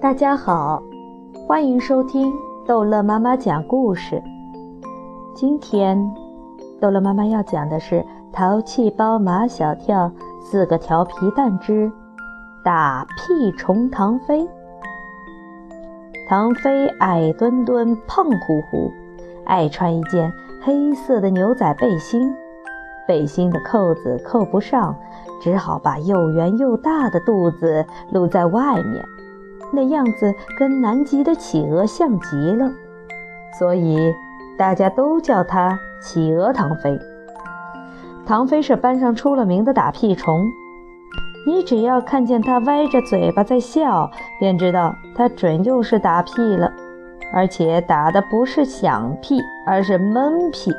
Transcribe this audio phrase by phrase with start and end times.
[0.00, 0.80] 大家好，
[1.48, 2.32] 欢迎收听
[2.64, 4.22] 逗乐妈妈讲故事。
[5.34, 5.98] 今天，
[6.80, 7.96] 逗乐妈妈要讲的是
[8.32, 11.90] 《淘气包马小跳四个调皮蛋之
[12.62, 14.42] 打屁虫唐飞》。
[16.28, 18.92] 唐飞矮墩墩、胖乎乎，
[19.46, 22.32] 爱穿一件黑色的牛仔背心，
[23.08, 24.94] 背心的扣子扣不上，
[25.42, 29.04] 只好把又圆又大的肚子露在外面。
[29.72, 32.70] 那样子跟南极的企鹅像极了，
[33.58, 34.14] 所以
[34.56, 36.98] 大家都叫他企鹅唐飞。
[38.26, 40.46] 唐飞是班上出了名的打屁虫，
[41.46, 46.70] 你只要看见他歪着嘴巴在笑，便知道他准又是打屁了，
[47.32, 50.72] 而且打的不是响屁，而是闷屁。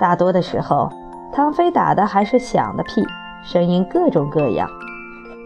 [0.00, 0.90] 大多的时候，
[1.32, 3.04] 唐飞打的还是响的屁，
[3.44, 4.68] 声音各种各样。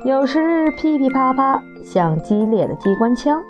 [0.04, 3.40] 有时噼噼啪啪像激烈的机关枪，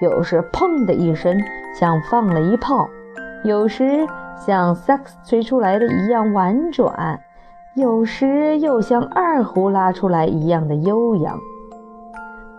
[0.00, 1.38] 有时砰的一声
[1.78, 2.88] 像放了一炮，
[3.44, 7.20] 有时像萨克斯吹出来的一样婉转，
[7.74, 11.38] 有时又像二胡拉出来一样的悠扬。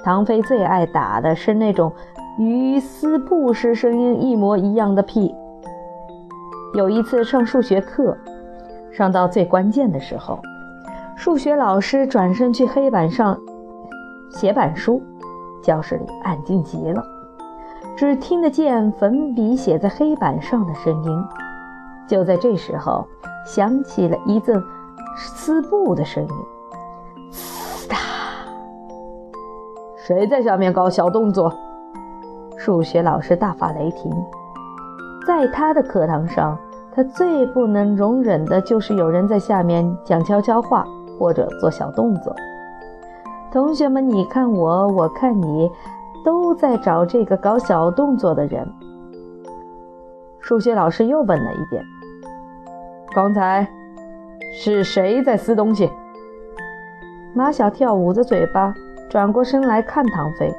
[0.04, 1.92] 唐飞最爱打的是那种
[2.38, 5.34] 与撕布时声音一模一样的屁。
[6.76, 8.16] 有一次上数学课，
[8.92, 10.40] 上到最关键的时候。
[11.16, 13.40] 数学老师转身去黑板上
[14.30, 15.02] 写板书，
[15.66, 17.04] 教室里安静极了，
[17.98, 21.26] 只听得见粉笔写在黑板上的声音。
[22.08, 23.04] 就在这时候，
[23.46, 24.64] 响起了一阵
[25.18, 26.30] 撕布的声音，
[27.32, 27.98] 呲哒！
[29.98, 31.52] 谁在下面搞小动作？
[32.58, 34.12] 数学老师大发雷霆，
[35.26, 36.56] 在他的课堂上，
[36.94, 40.86] 他最不能容忍的就是有人在下面讲悄悄话。
[41.18, 42.36] 或者做小动作，
[43.56, 45.72] 同学们，你看我，我看你，
[46.26, 48.70] 都在找这个搞小动作的人。
[50.42, 51.82] 数学老师又问了一遍
[53.16, 53.66] ：“刚才
[54.54, 55.90] 是谁在撕东西？”
[57.34, 58.74] 马小跳捂着嘴巴，
[59.10, 60.54] 转过身来看唐飞。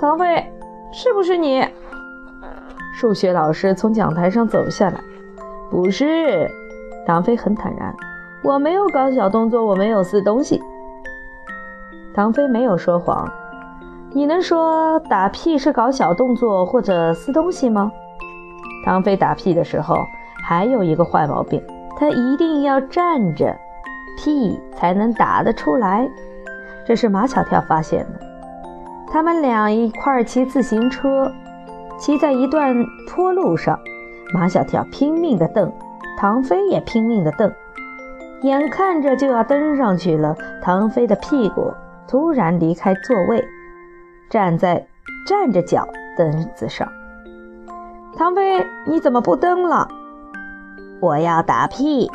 [0.00, 0.52] 唐飞，
[0.90, 1.64] 是不是你？
[2.96, 4.98] 数学老师从讲台上走下来。
[5.70, 6.50] 不是，
[7.06, 7.94] 唐飞很坦然。
[8.42, 10.60] 我没有搞小动作，我没有撕东西。
[12.16, 13.30] 唐飞没有说谎。
[14.10, 17.92] 你能说打屁是搞小动作或者撕东西吗？
[18.86, 19.98] 唐飞打屁的时候
[20.42, 21.62] 还有一个坏毛病，
[21.94, 23.54] 他一定要站着，
[24.16, 26.08] 屁才能打得出来。
[26.86, 28.20] 这是马小跳发现的。
[29.12, 31.30] 他们俩一块儿骑自行车，
[31.98, 32.74] 骑在一段
[33.10, 33.78] 坡路上，
[34.32, 35.70] 马小跳拼命地蹬，
[36.18, 37.52] 唐飞也拼命地蹬。
[38.40, 41.74] 眼看着就要登上去了，唐飞的屁股
[42.08, 43.44] 突然离开座位，
[44.30, 44.86] 站在
[45.26, 46.88] 站着脚凳子上。
[48.16, 49.88] 唐飞，你怎么不蹬了？
[51.00, 52.10] 我要打屁。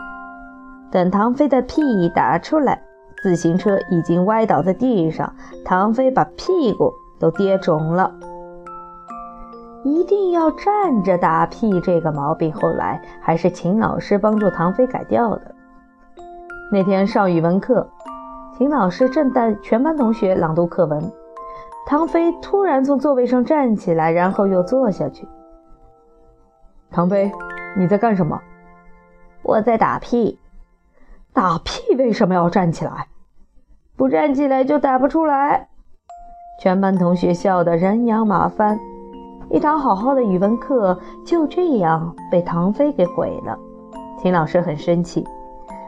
[0.92, 2.82] 等唐飞的屁打出来，
[3.22, 8.14] 自行车已经歪倒在地上，唐飞把屁股都跌肿了。
[9.84, 15.56] 一定要站着打屁这个毛病，后来还是秦老师帮助唐飞改掉的。
[16.72, 17.90] 那天上语文课，
[18.62, 21.12] 秦老师正带全班同学朗读课文。
[21.88, 25.28] 唐飞突然从座位上站起来，然后又坐下去。
[26.92, 27.32] 唐飞，
[27.76, 28.40] 你在干什么？
[29.42, 30.38] 我在打屁。
[31.34, 33.08] 打屁为什么要站起来？
[33.98, 35.70] 不站起来就打不出来。
[36.62, 38.80] 全班同学笑得人仰马翻。
[39.50, 43.58] 一堂好好的语文课就这样被唐飞给毁了。
[44.20, 45.26] 秦老师很生气。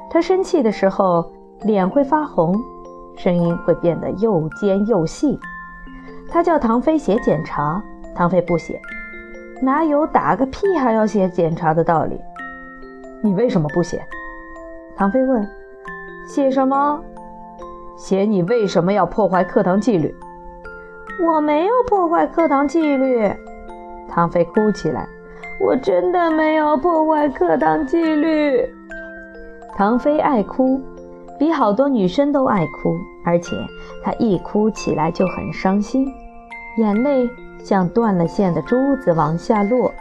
[0.09, 1.31] 他生气的时候，
[1.63, 2.53] 脸会发红，
[3.15, 5.39] 声音会变得又尖又细。
[6.29, 7.81] 他叫唐飞写检查，
[8.15, 8.81] 唐飞不写，
[9.61, 12.19] 哪有打个屁还要写检查的道理？
[13.21, 14.03] 你为什么不写？
[14.95, 15.47] 唐飞问。
[16.27, 17.01] 写什么？
[17.97, 20.15] 写你为什么要破坏课堂纪律？
[21.25, 23.31] 我没有破坏课堂纪律。
[24.09, 25.07] 唐飞哭起来。
[25.59, 28.67] 我真的没有破坏课堂纪律。
[29.75, 30.81] 唐飞爱哭，
[31.43, 33.53] 比好多女生都爱哭，而且
[34.01, 36.07] 她一哭起来就很伤心，
[36.77, 37.29] 眼泪
[37.61, 39.91] 像断了线的珠子往下落，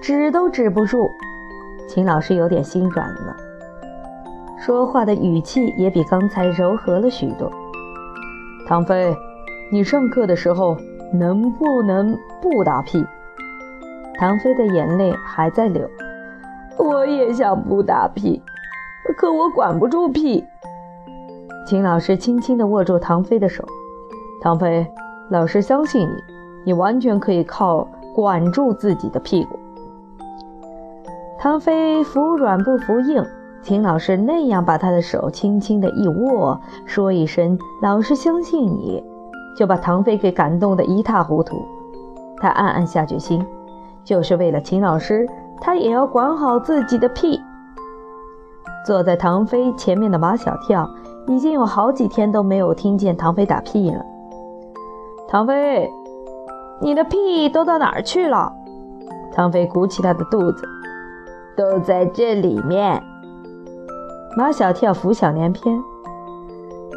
[0.00, 1.06] 止都止不住。
[1.86, 3.36] 秦老师有点心软了，
[4.58, 7.52] 说话的语气也比刚才柔和了许多。
[8.66, 9.14] 唐飞，
[9.70, 10.78] 你上课的时候
[11.12, 13.04] 能不能不打屁？
[14.18, 15.86] 唐飞的眼泪还在流，
[16.78, 18.42] 我也想不打屁。
[19.18, 20.44] 可我管不住屁。
[21.66, 23.64] 秦老师轻轻地握住唐飞的手，
[24.40, 24.86] 唐飞，
[25.28, 26.14] 老师相信你，
[26.66, 29.58] 你完全可以靠管住自己的屁股。
[31.36, 33.26] 唐飞服软不服硬，
[33.60, 39.02] 秦老师那样把他的手轻轻的一握，说一声“老师相信你”，
[39.58, 41.60] 就把唐飞给感动得一塌糊涂。
[42.36, 43.44] 他暗暗下决心，
[44.04, 45.28] 就是为了秦老师，
[45.60, 47.40] 他也要管好自己的屁。
[48.88, 50.88] 坐在唐飞前面的马小跳
[51.26, 54.02] 已经有好几天都没有听见唐飞打屁了。
[55.28, 55.90] 唐飞，
[56.80, 58.50] 你的屁都到哪儿去了？
[59.34, 60.66] 唐飞鼓起他的肚子，
[61.54, 63.02] 都在这里面。
[64.34, 65.78] 马小跳浮想联翩，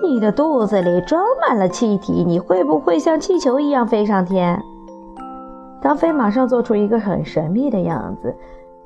[0.01, 4.63] 你的肚子里装满了气体，你会不会像气球一样飞上天？
[5.81, 8.33] 唐飞马上做出一个很神秘的样子。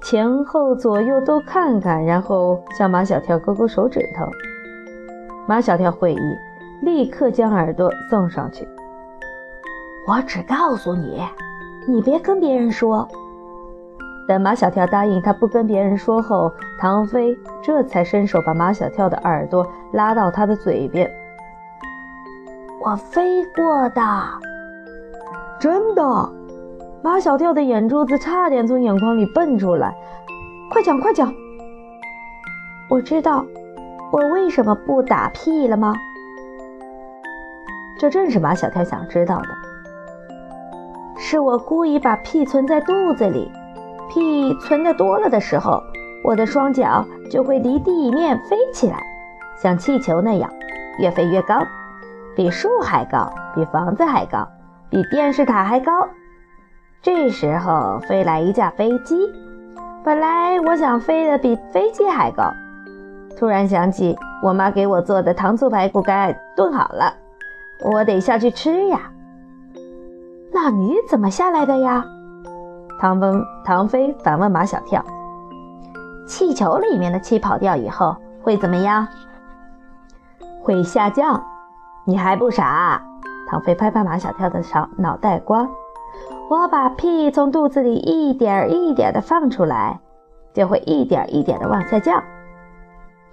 [0.02, 4.30] 前后左右都看看，然后向马小跳勾勾手指头。
[5.48, 6.20] 马小跳会意，
[6.82, 8.68] 立刻将耳朵送上去。
[10.08, 11.22] 我只告诉你，
[11.88, 13.08] 你别跟别人说。
[14.28, 21.10] 等马小跳答应他不跟别人说后，唐飞这才伸手把马小跳的耳朵拉到他的嘴边。
[22.84, 24.02] 我飞过的，
[25.60, 26.04] 真的。
[27.06, 29.96] 马小跳的眼珠子差点从眼眶里蹦出来，
[30.72, 31.32] 快讲快讲！
[32.90, 33.46] 我知道
[34.12, 35.94] 我为什么不打屁了吗？
[38.00, 39.50] 这正是马小跳想知道的。
[41.16, 43.52] 是我故意把屁存在肚子里，
[44.10, 45.80] 屁存的多了的时候，
[46.24, 49.00] 我的双脚就会离地面飞起来，
[49.56, 50.52] 像气球那样，
[50.98, 51.62] 越飞越高，
[52.36, 54.48] 比树还高，比房子还高，
[54.90, 56.10] 比电视塔还高。
[57.06, 59.32] 这时候飞来一架飞机，
[60.04, 62.52] 本来我想飞得比飞机还高，
[63.38, 67.14] 突然想起我妈给我做的糖醋排骨干炖好了，
[67.84, 69.02] 我得下去吃呀。
[70.52, 72.04] 那你怎么下来的呀？
[73.00, 75.06] 唐风唐飞反问马小跳。
[76.28, 79.08] 气球里面的气跑掉以后会怎么样？
[80.64, 81.40] 会下降。
[82.04, 83.00] 你还不傻？
[83.48, 85.70] 唐飞拍拍马小跳的小脑袋瓜。
[86.48, 90.00] 我把屁从肚子里一点一点的放出来，
[90.54, 92.24] 就会一点一点的往下降。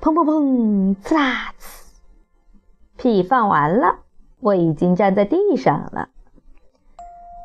[0.01, 1.83] 砰砰砰，呲啦呲，
[2.97, 3.97] 屁放完了，
[4.41, 6.09] 我已经站在地上了。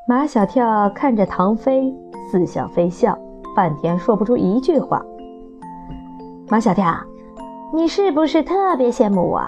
[0.07, 1.93] 马小跳看着唐飞，
[2.31, 3.19] 似笑非笑，
[3.53, 5.03] 半天说不出一句话。
[6.47, 6.95] 马小跳，
[7.73, 9.41] 你是不是特别羡慕我？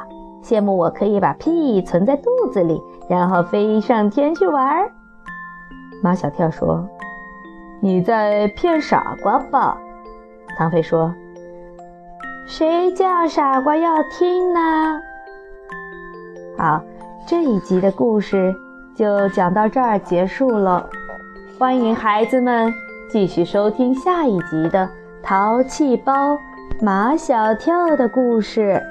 [0.44, 4.92] 羡慕我可以把屁存在肚子里，然后飞上天去玩儿？
[6.02, 6.88] 马小跳说
[7.82, 9.78] ：“你在骗傻瓜吧？”
[10.58, 11.14] 唐飞说
[12.48, 15.02] ：“谁叫傻瓜要听呢？”
[16.58, 16.82] 好，
[17.28, 18.56] 这一集的故事
[18.96, 20.90] 就讲到这儿结束了。
[21.58, 22.74] 欢迎孩子们
[23.10, 24.86] 继续收听下一集的
[25.22, 26.38] 《淘气包
[26.82, 28.82] 马小跳》的故事。